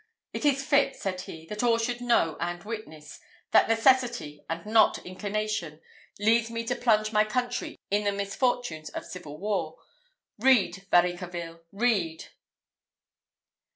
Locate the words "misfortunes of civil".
8.11-9.37